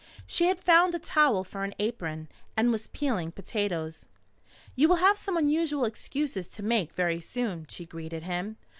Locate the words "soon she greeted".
7.21-8.23